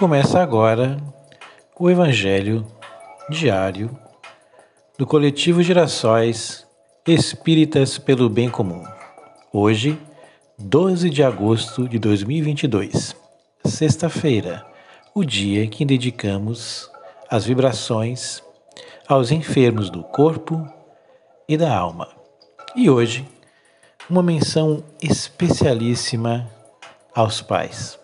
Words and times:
Começa 0.00 0.40
agora 0.40 0.96
o 1.78 1.90
Evangelho 1.90 2.66
diário 3.28 3.94
do 4.96 5.06
Coletivo 5.06 5.62
Girassóis 5.62 6.66
Espíritas 7.06 7.98
pelo 7.98 8.30
Bem 8.30 8.48
Comum. 8.48 8.82
Hoje, 9.52 10.00
12 10.58 11.10
de 11.10 11.22
agosto 11.22 11.86
de 11.86 11.98
2022, 11.98 13.14
sexta-feira, 13.62 14.66
o 15.14 15.22
dia 15.22 15.66
que 15.66 15.84
dedicamos 15.84 16.90
as 17.28 17.44
vibrações 17.44 18.42
aos 19.06 19.30
enfermos 19.30 19.90
do 19.90 20.02
corpo 20.02 20.66
e 21.46 21.58
da 21.58 21.76
alma. 21.76 22.08
E 22.74 22.88
hoje, 22.88 23.28
uma 24.08 24.22
menção 24.22 24.82
especialíssima 25.02 26.48
aos 27.14 27.42
pais 27.42 27.99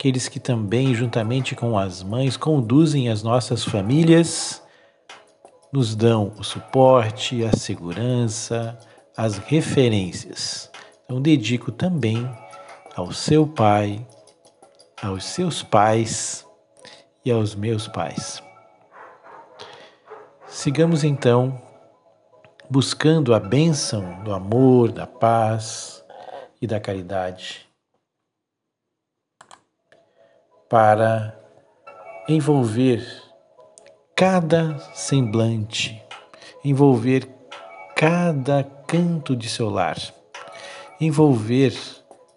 aqueles 0.00 0.30
que 0.30 0.40
também, 0.40 0.94
juntamente 0.94 1.54
com 1.54 1.78
as 1.78 2.02
mães, 2.02 2.34
conduzem 2.34 3.10
as 3.10 3.22
nossas 3.22 3.62
famílias, 3.62 4.62
nos 5.70 5.94
dão 5.94 6.32
o 6.38 6.42
suporte, 6.42 7.44
a 7.44 7.54
segurança, 7.54 8.78
as 9.14 9.36
referências. 9.36 10.70
Então, 11.04 11.20
dedico 11.20 11.70
também 11.70 12.26
ao 12.96 13.12
seu 13.12 13.46
pai, 13.46 14.06
aos 15.02 15.22
seus 15.22 15.62
pais 15.62 16.46
e 17.22 17.30
aos 17.30 17.54
meus 17.54 17.86
pais. 17.86 18.42
Sigamos 20.46 21.04
então 21.04 21.60
buscando 22.70 23.34
a 23.34 23.38
bênção 23.38 24.22
do 24.24 24.32
amor, 24.32 24.92
da 24.92 25.06
paz 25.06 26.02
e 26.58 26.66
da 26.66 26.80
caridade 26.80 27.69
para 30.70 31.36
envolver 32.28 33.04
cada 34.14 34.78
semblante, 34.94 36.00
envolver 36.64 37.28
cada 37.96 38.62
canto 38.86 39.34
de 39.34 39.48
seu 39.48 39.68
lar, 39.68 39.98
envolver 41.00 41.76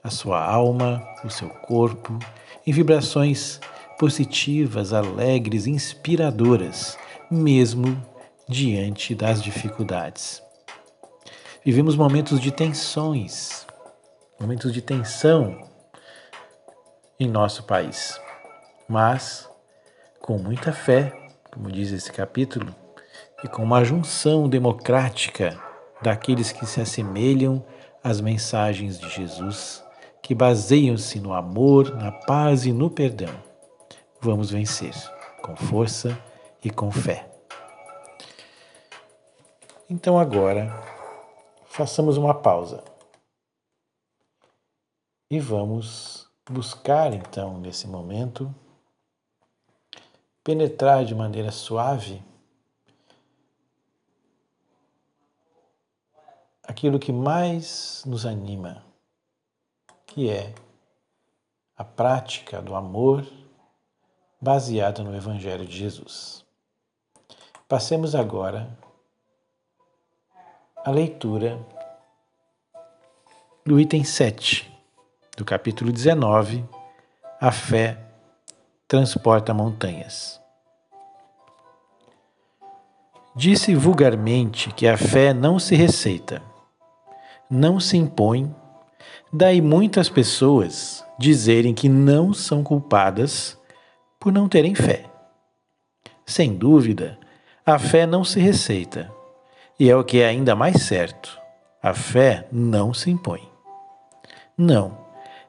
a 0.04 0.10
sua 0.10 0.44
alma, 0.44 1.08
o 1.24 1.30
seu 1.30 1.48
corpo 1.48 2.18
em 2.66 2.74
vibrações 2.74 3.62
positivas, 4.00 4.94
alegres, 4.94 5.68
inspiradoras, 5.68 6.98
mesmo 7.30 8.04
diante 8.50 9.14
das 9.14 9.44
dificuldades. 9.44 10.42
Vivemos 11.64 11.96
momentos 11.96 12.40
de 12.40 12.52
tensões, 12.52 13.68
momentos 14.40 14.74
de 14.74 14.82
tensão 14.82 15.72
em 17.20 17.28
nosso 17.28 17.64
país 17.64 18.20
mas 18.88 19.50
com 20.22 20.38
muita 20.38 20.72
fé, 20.72 21.30
como 21.52 21.72
diz 21.72 21.92
esse 21.92 22.12
capítulo, 22.12 22.74
e 23.44 23.48
com 23.48 23.64
uma 23.64 23.84
junção 23.84 24.48
democrática 24.48 25.60
daqueles 26.02 26.52
que 26.52 26.66
se 26.66 26.80
assemelham 26.80 27.66
às 28.04 28.22
mensagens 28.22 29.00
de 29.00 29.10
Jesus, 29.10 29.84
que 30.22 30.34
baseiam-se 30.34 31.20
no 31.20 31.34
amor, 31.34 31.96
na 31.96 32.12
paz 32.12 32.66
e 32.66 32.72
no 32.72 32.90
perdão. 32.90 33.34
Vamos 34.22 34.50
vencer 34.50 34.94
com 35.42 35.56
força 35.56 36.18
e 36.64 36.70
com 36.70 36.90
fé. 36.92 37.30
Então 39.90 40.18
agora, 40.18 40.74
façamos 41.66 42.16
uma 42.16 42.34
pausa 42.34 42.84
e 45.30 45.40
vamos 45.40 46.33
buscar 46.50 47.14
então 47.14 47.58
nesse 47.58 47.88
momento 47.88 48.54
penetrar 50.44 51.06
de 51.06 51.16
maneira 51.16 51.52
suave 51.52 52.22
aquilo 56.64 57.00
que 57.00 57.14
mais 57.14 58.04
nos 58.06 58.26
anima, 58.26 58.84
que 60.06 60.30
é 60.30 60.54
a 61.78 61.84
prática 61.84 62.62
do 62.62 62.76
amor 62.76 63.26
baseada 64.42 65.02
no 65.04 65.16
Evangelho 65.16 65.66
de 65.66 65.78
Jesus. 65.78 66.46
Passemos 67.68 68.14
agora 68.14 68.78
à 70.76 70.92
leitura 70.92 71.66
do 73.66 73.80
item 73.80 74.04
7 74.04 74.73
do 75.36 75.44
capítulo 75.44 75.92
19, 75.92 76.64
A 77.42 77.52
Fé 77.52 77.98
transporta 78.88 79.54
montanhas. 79.54 80.40
Disse 83.36 83.74
vulgarmente 83.74 84.72
que 84.74 84.88
a 84.88 84.96
fé 84.96 85.34
não 85.34 85.58
se 85.58 85.74
receita, 85.74 86.40
não 87.50 87.80
se 87.80 87.98
impõe, 87.98 88.54
daí 89.32 89.60
muitas 89.60 90.08
pessoas 90.08 91.04
dizerem 91.18 91.74
que 91.74 91.90
não 91.90 92.32
são 92.32 92.64
culpadas 92.64 93.58
por 94.20 94.32
não 94.32 94.48
terem 94.48 94.76
fé. 94.76 95.06
Sem 96.24 96.54
dúvida, 96.54 97.18
a 97.66 97.80
fé 97.80 98.06
não 98.06 98.24
se 98.24 98.40
receita, 98.40 99.12
e 99.80 99.90
é 99.90 99.96
o 99.96 100.04
que 100.04 100.22
é 100.22 100.28
ainda 100.28 100.56
mais 100.56 100.84
certo: 100.84 101.40
a 101.82 101.92
fé 101.96 102.48
não 102.52 102.94
se 102.94 103.10
impõe. 103.10 103.42
Não, 104.56 105.03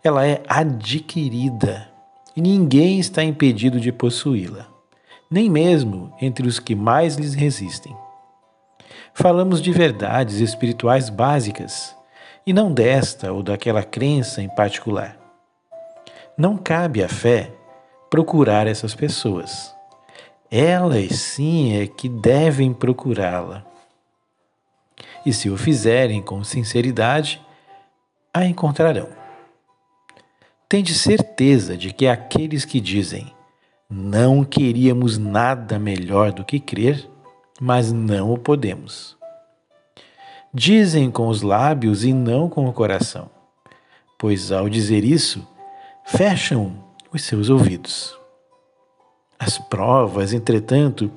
ela 0.05 0.27
é 0.27 0.43
adquirida 0.47 1.89
e 2.37 2.43
ninguém 2.43 3.01
está 3.01 3.25
impedido 3.25 3.81
de 3.81 3.91
possuí-la, 3.91 4.69
nem 5.31 5.49
mesmo 5.49 6.15
entre 6.21 6.47
os 6.47 6.61
que 6.61 6.75
mais 6.75 7.17
lhes 7.17 7.33
resistem. 7.33 7.97
Falamos 9.15 9.63
de 9.63 9.73
verdades 9.73 10.41
espirituais 10.41 11.09
básicas 11.09 11.97
e 12.47 12.53
não 12.53 12.71
desta 12.71 13.33
ou 13.33 13.43
daquela 13.43 13.83
crença 13.83 14.43
em 14.43 14.49
particular. 14.49 15.17
Não 16.37 16.59
cabe 16.59 17.03
à 17.03 17.09
fé 17.09 17.51
procurar 18.11 18.67
essas 18.67 18.95
pessoas. 18.95 19.75
Elas 20.51 21.17
sim 21.17 21.81
é 21.81 21.87
que 21.87 22.11
devem 22.11 22.75
procurá-la. 22.75 23.65
E 25.25 25.33
se 25.33 25.49
o 25.49 25.57
fizerem 25.57 26.21
com 26.21 26.45
sinceridade, 26.45 27.41
a 28.35 28.45
encontrarão. 28.45 29.24
Tende 30.69 30.95
certeza 30.95 31.77
de 31.77 31.93
que 31.93 32.07
aqueles 32.07 32.65
que 32.65 32.81
dizem 32.81 33.33
não 33.89 34.45
queríamos 34.45 35.19
nada 35.19 35.79
melhor 35.79 36.33
do 36.33 36.45
que 36.45 36.59
crer, 36.59 37.09
mas 37.61 37.93
não 37.93 38.33
o 38.33 38.39
podemos. 38.39 39.17
Dizem 40.53 41.11
com 41.11 41.29
os 41.29 41.43
lábios 41.43 42.05
e 42.05 42.13
não 42.13 42.49
com 42.49 42.67
o 42.67 42.73
coração, 42.73 43.31
pois 44.19 44.51
ao 44.51 44.69
dizer 44.69 45.05
isso, 45.05 45.47
fecham 46.05 46.77
os 47.13 47.23
seus 47.23 47.51
ouvidos. 47.51 48.17
As 49.39 49.59
provas, 49.59 50.33
entretanto, 50.33 51.11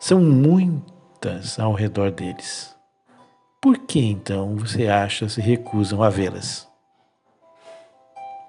são 0.00 0.20
muitas 0.20 1.58
ao 1.58 1.72
redor 1.72 2.10
deles. 2.10 2.74
Por 3.60 3.78
que 3.78 4.00
então 4.00 4.56
você 4.56 4.86
acha 4.86 5.28
se 5.28 5.40
recusam 5.40 6.02
a 6.02 6.08
vê-las? 6.08 6.67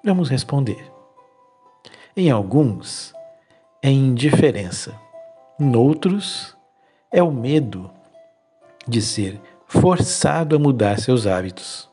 Vamos 0.02 0.30
responder. 0.30 0.90
Em 2.16 2.30
alguns, 2.30 3.12
é 3.82 3.90
indiferença. 3.90 4.98
Noutros, 5.58 6.56
é 7.12 7.22
o 7.22 7.30
medo 7.30 7.90
de 8.88 9.02
ser 9.02 9.38
forçado 9.66 10.56
a 10.56 10.58
mudar 10.58 10.98
seus 10.98 11.26
hábitos. 11.26 11.86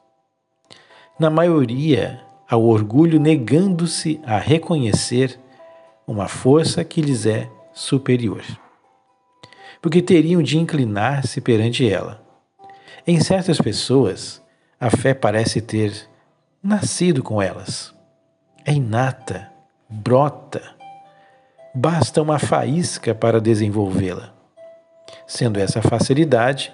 Na 1.20 1.30
maioria, 1.30 2.22
ao 2.50 2.64
orgulho 2.64 3.20
negando-se 3.20 4.22
a 4.26 4.38
reconhecer 4.38 5.38
uma 6.08 6.30
força 6.30 6.86
que 6.86 7.02
lhes 7.02 7.26
é 7.26 7.50
superior, 7.74 8.42
porque 9.82 10.02
teriam 10.02 10.42
de 10.42 10.58
inclinar-se 10.58 11.42
perante 11.42 11.88
ela. 11.88 12.24
Em 13.06 13.20
certas 13.20 13.60
pessoas, 13.60 14.42
a 14.80 14.90
fé 14.90 15.14
parece 15.14 15.60
ter 15.60 16.10
nascido 16.64 17.22
com 17.22 17.42
elas 17.42 17.97
é 18.68 18.74
inata, 18.74 19.50
brota. 19.90 20.62
Basta 21.74 22.22
uma 22.22 22.38
faísca 22.38 23.16
para 23.16 23.40
desenvolvê-la. 23.40 24.34
Sendo 25.26 25.58
essa 25.58 25.82
facilidade 25.82 26.74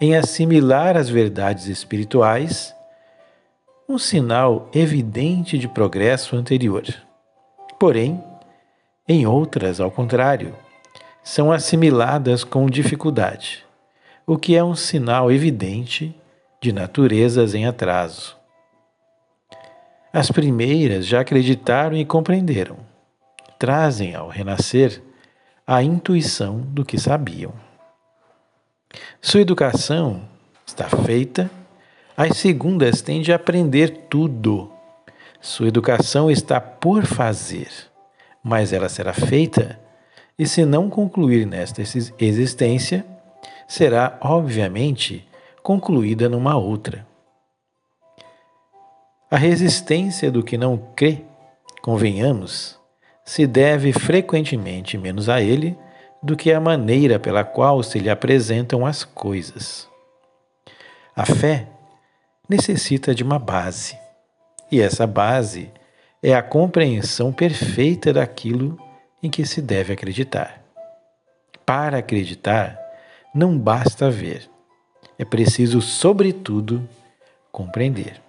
em 0.00 0.16
assimilar 0.16 0.96
as 0.96 1.10
verdades 1.10 1.66
espirituais 1.66 2.74
um 3.86 3.98
sinal 3.98 4.70
evidente 4.74 5.58
de 5.58 5.68
progresso 5.68 6.34
anterior. 6.34 6.82
Porém, 7.78 8.24
em 9.06 9.26
outras, 9.26 9.80
ao 9.80 9.90
contrário, 9.90 10.56
são 11.22 11.52
assimiladas 11.52 12.42
com 12.42 12.70
dificuldade, 12.70 13.62
o 14.26 14.38
que 14.38 14.56
é 14.56 14.64
um 14.64 14.74
sinal 14.74 15.30
evidente 15.30 16.18
de 16.58 16.72
naturezas 16.72 17.54
em 17.54 17.66
atraso. 17.66 18.43
As 20.14 20.30
primeiras 20.30 21.08
já 21.08 21.22
acreditaram 21.22 21.96
e 21.96 22.04
compreenderam. 22.04 22.76
Trazem 23.58 24.14
ao 24.14 24.28
renascer 24.28 25.02
a 25.66 25.82
intuição 25.82 26.60
do 26.60 26.84
que 26.84 26.96
sabiam. 26.96 27.52
Sua 29.20 29.40
educação 29.40 30.22
está 30.64 30.88
feita, 30.88 31.50
as 32.16 32.36
segundas 32.36 33.02
têm 33.02 33.22
de 33.22 33.32
aprender 33.32 34.06
tudo. 34.08 34.70
Sua 35.40 35.66
educação 35.66 36.30
está 36.30 36.60
por 36.60 37.04
fazer, 37.04 37.66
mas 38.40 38.72
ela 38.72 38.88
será 38.88 39.12
feita, 39.12 39.80
e 40.38 40.46
se 40.46 40.64
não 40.64 40.88
concluir 40.88 41.44
nesta 41.44 41.82
existência, 42.20 43.04
será, 43.66 44.16
obviamente, 44.20 45.26
concluída 45.60 46.28
numa 46.28 46.56
outra. 46.56 47.04
A 49.34 49.36
resistência 49.36 50.30
do 50.30 50.44
que 50.44 50.56
não 50.56 50.78
crê, 50.94 51.24
convenhamos, 51.82 52.78
se 53.24 53.48
deve 53.48 53.92
frequentemente 53.92 54.96
menos 54.96 55.28
a 55.28 55.42
ele 55.42 55.76
do 56.22 56.36
que 56.36 56.52
à 56.52 56.60
maneira 56.60 57.18
pela 57.18 57.42
qual 57.42 57.82
se 57.82 57.98
lhe 57.98 58.08
apresentam 58.08 58.86
as 58.86 59.02
coisas. 59.02 59.88
A 61.16 61.26
fé 61.26 61.66
necessita 62.48 63.12
de 63.12 63.24
uma 63.24 63.40
base, 63.40 63.98
e 64.70 64.80
essa 64.80 65.04
base 65.04 65.68
é 66.22 66.32
a 66.32 66.40
compreensão 66.40 67.32
perfeita 67.32 68.12
daquilo 68.12 68.78
em 69.20 69.28
que 69.28 69.44
se 69.44 69.60
deve 69.60 69.94
acreditar. 69.94 70.62
Para 71.66 71.98
acreditar, 71.98 72.78
não 73.34 73.58
basta 73.58 74.08
ver, 74.08 74.48
é 75.18 75.24
preciso, 75.24 75.80
sobretudo, 75.80 76.88
compreender. 77.50 78.22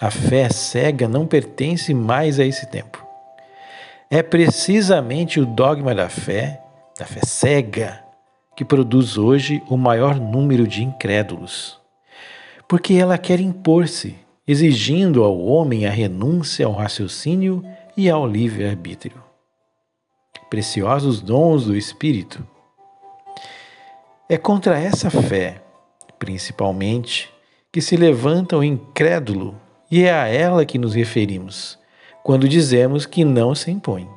A 0.00 0.10
fé 0.10 0.48
cega 0.48 1.06
não 1.06 1.26
pertence 1.26 1.92
mais 1.92 2.40
a 2.40 2.44
esse 2.44 2.66
tempo. 2.66 3.04
É 4.08 4.22
precisamente 4.22 5.38
o 5.38 5.46
dogma 5.46 5.94
da 5.94 6.08
fé, 6.08 6.60
da 6.98 7.04
fé 7.04 7.20
cega, 7.24 8.02
que 8.56 8.64
produz 8.64 9.18
hoje 9.18 9.62
o 9.68 9.76
maior 9.76 10.18
número 10.18 10.66
de 10.66 10.82
incrédulos. 10.82 11.78
Porque 12.66 12.94
ela 12.94 13.18
quer 13.18 13.40
impor-se, 13.40 14.16
exigindo 14.48 15.22
ao 15.22 15.38
homem 15.38 15.86
a 15.86 15.90
renúncia 15.90 16.64
ao 16.64 16.72
raciocínio 16.72 17.62
e 17.96 18.08
ao 18.08 18.26
livre-arbítrio. 18.26 19.22
Preciosos 20.48 21.20
dons 21.20 21.66
do 21.66 21.76
Espírito. 21.76 22.42
É 24.28 24.38
contra 24.38 24.78
essa 24.78 25.10
fé, 25.10 25.62
principalmente, 26.18 27.30
que 27.70 27.82
se 27.82 27.96
levanta 27.96 28.56
o 28.56 28.64
incrédulo 28.64 29.59
e 29.90 30.04
é 30.04 30.12
a 30.12 30.28
ela 30.28 30.64
que 30.64 30.78
nos 30.78 30.94
referimos 30.94 31.78
quando 32.22 32.48
dizemos 32.48 33.06
que 33.06 33.24
não 33.24 33.54
se 33.54 33.70
impõe. 33.70 34.08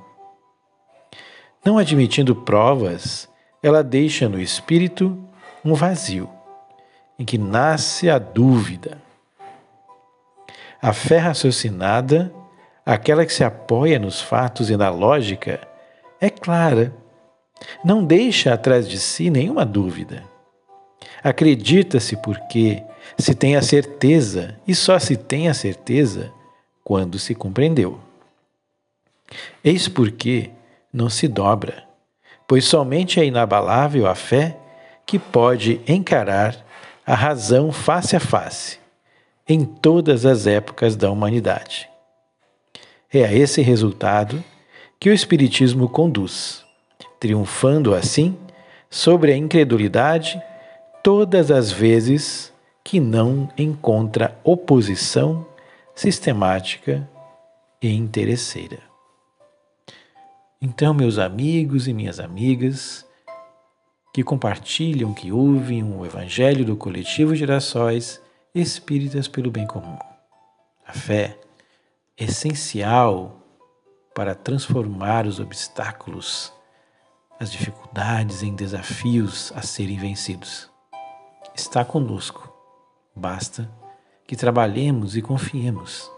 Não 1.65 1.77
admitindo 1.77 2.35
provas, 2.35 3.29
ela 3.61 3.83
deixa 3.83 4.27
no 4.27 4.39
espírito 4.39 5.17
um 5.63 5.73
vazio, 5.73 6.29
em 7.17 7.23
que 7.23 7.37
nasce 7.37 8.09
a 8.09 8.19
dúvida. 8.19 8.97
A 10.81 10.91
fé 10.91 11.17
raciocinada, 11.17 12.33
aquela 12.85 13.25
que 13.25 13.33
se 13.33 13.43
apoia 13.43 13.97
nos 13.97 14.21
fatos 14.21 14.69
e 14.69 14.75
na 14.75 14.89
lógica, 14.89 15.65
é 16.19 16.29
clara. 16.29 16.93
Não 17.83 18.03
deixa 18.03 18.53
atrás 18.53 18.89
de 18.89 18.99
si 18.99 19.29
nenhuma 19.29 19.65
dúvida. 19.65 20.23
Acredita-se 21.23 22.17
porque 22.17 22.83
se 23.17 23.33
tem 23.33 23.55
a 23.55 23.61
certeza, 23.61 24.57
e 24.67 24.73
só 24.73 24.97
se 24.99 25.15
tem 25.15 25.47
a 25.47 25.53
certeza 25.53 26.31
quando 26.83 27.19
se 27.19 27.33
compreendeu. 27.33 27.99
Eis 29.63 29.87
porque 29.87 30.51
não 30.91 31.09
se 31.09 31.27
dobra, 31.27 31.83
pois 32.47 32.65
somente 32.65 33.19
é 33.19 33.25
inabalável 33.25 34.07
a 34.07 34.15
fé 34.15 34.57
que 35.05 35.17
pode 35.17 35.81
encarar 35.87 36.65
a 37.05 37.15
razão 37.15 37.71
face 37.71 38.15
a 38.15 38.19
face, 38.19 38.79
em 39.47 39.65
todas 39.65 40.25
as 40.25 40.47
épocas 40.47 40.95
da 40.95 41.11
humanidade. 41.11 41.89
É 43.11 43.25
a 43.25 43.33
esse 43.33 43.61
resultado 43.61 44.43
que 44.99 45.09
o 45.09 45.13
Espiritismo 45.13 45.89
conduz, 45.89 46.63
triunfando 47.19 47.93
assim 47.93 48.37
sobre 48.89 49.33
a 49.33 49.37
incredulidade 49.37 50.41
todas 51.03 51.51
as 51.51 51.71
vezes 51.71 52.52
que 52.83 52.99
não 52.99 53.49
encontra 53.57 54.37
oposição 54.43 55.47
sistemática 55.95 57.09
e 57.81 57.93
interesseira. 57.93 58.79
Então, 60.61 60.93
meus 60.93 61.17
amigos 61.17 61.87
e 61.87 61.93
minhas 61.93 62.19
amigas, 62.19 63.05
que 64.13 64.23
compartilham, 64.23 65.13
que 65.13 65.31
ouvem 65.31 65.83
o 65.83 66.05
Evangelho 66.05 66.63
do 66.63 66.75
Coletivo 66.75 67.35
Girassóis 67.35 68.21
Espíritas 68.53 69.27
pelo 69.27 69.49
Bem 69.49 69.65
Comum. 69.65 69.97
A 70.85 70.93
fé 70.93 71.39
é 72.17 72.25
essencial 72.25 73.41
para 74.13 74.35
transformar 74.35 75.25
os 75.25 75.39
obstáculos, 75.39 76.53
as 77.39 77.51
dificuldades 77.51 78.43
em 78.43 78.53
desafios 78.53 79.51
a 79.55 79.63
serem 79.63 79.97
vencidos. 79.97 80.69
Está 81.55 81.83
conosco 81.83 82.52
Basta 83.15 83.69
que 84.25 84.35
trabalhemos 84.35 85.15
e 85.15 85.21
confiemos, 85.21 86.11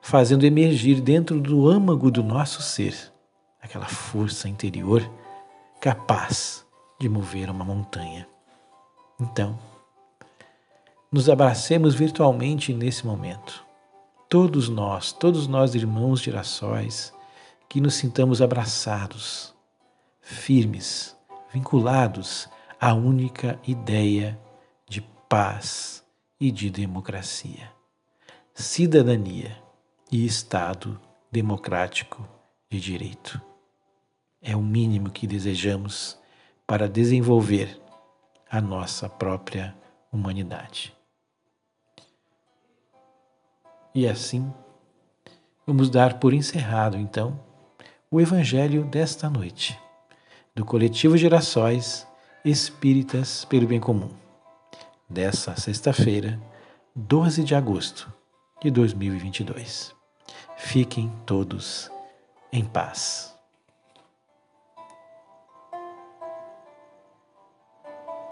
fazendo 0.00 0.44
emergir 0.44 1.00
dentro 1.00 1.40
do 1.40 1.68
âmago 1.68 2.10
do 2.10 2.22
nosso 2.22 2.62
ser 2.62 3.12
aquela 3.60 3.86
força 3.86 4.48
interior 4.48 5.08
capaz 5.80 6.66
de 6.98 7.08
mover 7.08 7.50
uma 7.50 7.64
montanha. 7.64 8.26
Então, 9.20 9.58
nos 11.12 11.28
abracemos 11.28 11.94
virtualmente 11.94 12.72
nesse 12.72 13.06
momento. 13.06 13.64
Todos 14.28 14.68
nós, 14.68 15.12
todos 15.12 15.46
nós 15.46 15.74
irmãos 15.74 16.20
girassóis, 16.20 17.12
que 17.68 17.80
nos 17.80 17.94
sintamos 17.94 18.40
abraçados, 18.40 19.54
firmes, 20.20 21.16
vinculados 21.52 22.48
à 22.80 22.94
única 22.94 23.58
ideia 23.66 24.38
de 24.88 25.00
paz 25.28 25.99
e 26.40 26.50
de 26.50 26.70
democracia, 26.70 27.70
cidadania 28.54 29.62
e 30.10 30.24
Estado 30.24 30.98
democrático 31.30 32.26
de 32.70 32.80
direito. 32.80 33.38
É 34.40 34.56
o 34.56 34.62
mínimo 34.62 35.10
que 35.10 35.26
desejamos 35.26 36.18
para 36.66 36.88
desenvolver 36.88 37.78
a 38.50 38.58
nossa 38.58 39.06
própria 39.06 39.76
humanidade. 40.10 40.96
E 43.94 44.08
assim, 44.08 44.50
vamos 45.66 45.90
dar 45.90 46.18
por 46.18 46.32
encerrado, 46.32 46.96
então, 46.96 47.38
o 48.10 48.18
Evangelho 48.18 48.84
desta 48.84 49.28
noite, 49.28 49.78
do 50.54 50.64
Coletivo 50.64 51.18
Gerações 51.18 52.06
Espíritas 52.42 53.44
pelo 53.44 53.66
Bem 53.66 53.78
Comum 53.78 54.29
dessa 55.10 55.56
sexta-feira, 55.56 56.40
12 56.94 57.42
de 57.42 57.54
agosto 57.54 58.12
de 58.62 58.70
2022. 58.70 59.92
Fiquem 60.56 61.12
todos 61.26 61.90
em 62.52 62.64
paz. 62.64 63.34